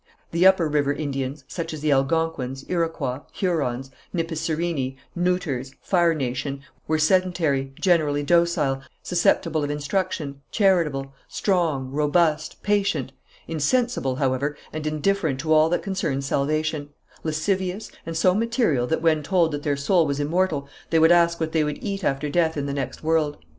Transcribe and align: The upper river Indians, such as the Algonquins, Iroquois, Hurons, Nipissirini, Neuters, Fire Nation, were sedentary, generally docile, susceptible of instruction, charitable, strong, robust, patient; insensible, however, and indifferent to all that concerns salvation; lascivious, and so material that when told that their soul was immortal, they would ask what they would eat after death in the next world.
The 0.31 0.47
upper 0.47 0.67
river 0.67 0.91
Indians, 0.93 1.43
such 1.47 1.75
as 1.75 1.81
the 1.81 1.91
Algonquins, 1.91 2.65
Iroquois, 2.67 3.19
Hurons, 3.33 3.91
Nipissirini, 4.11 4.95
Neuters, 5.15 5.75
Fire 5.79 6.15
Nation, 6.15 6.61
were 6.87 6.97
sedentary, 6.97 7.71
generally 7.79 8.23
docile, 8.23 8.81
susceptible 9.03 9.63
of 9.63 9.69
instruction, 9.69 10.41
charitable, 10.49 11.13
strong, 11.27 11.91
robust, 11.91 12.63
patient; 12.63 13.11
insensible, 13.47 14.15
however, 14.15 14.57
and 14.73 14.87
indifferent 14.87 15.39
to 15.41 15.53
all 15.53 15.69
that 15.69 15.83
concerns 15.83 16.25
salvation; 16.25 16.89
lascivious, 17.23 17.91
and 18.03 18.17
so 18.17 18.33
material 18.33 18.87
that 18.87 19.03
when 19.03 19.21
told 19.21 19.51
that 19.51 19.61
their 19.61 19.77
soul 19.77 20.07
was 20.07 20.19
immortal, 20.19 20.67
they 20.89 20.97
would 20.97 21.11
ask 21.11 21.39
what 21.39 21.51
they 21.51 21.63
would 21.63 21.77
eat 21.79 22.03
after 22.03 22.27
death 22.27 22.57
in 22.57 22.65
the 22.65 22.73
next 22.73 23.03
world. 23.03 23.37